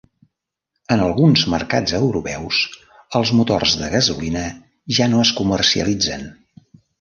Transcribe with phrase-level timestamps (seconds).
[0.93, 2.61] En alguns mercats europeus,
[3.19, 4.43] els motors de gasolina
[5.01, 6.27] ja no es comercialitzen.